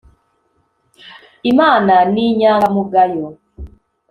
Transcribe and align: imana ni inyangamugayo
imana 1.51 1.93
ni 2.13 2.23
inyangamugayo 2.31 3.25